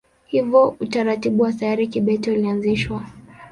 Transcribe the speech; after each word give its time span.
Hivyo 0.25 0.75
utaratibu 0.79 1.43
wa 1.43 1.51
sayari 1.53 1.87
kibete 1.87 2.31
ulianzishwa. 2.31 3.05